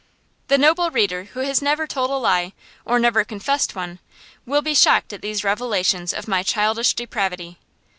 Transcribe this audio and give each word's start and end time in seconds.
The 0.47 0.57
noble 0.57 0.89
reader 0.89 1.25
who 1.25 1.45
never 1.61 1.85
told 1.85 2.09
a 2.09 2.15
lie, 2.15 2.53
or 2.85 2.97
never 2.97 3.23
confessed 3.23 3.75
one, 3.75 3.99
will 4.47 4.63
be 4.63 4.73
shocked 4.73 5.13
at 5.13 5.21
these 5.21 5.43
revelations 5.43 6.11
of 6.11 6.27
my 6.27 6.41
childish 6.41 6.95
depravity. 6.95 7.59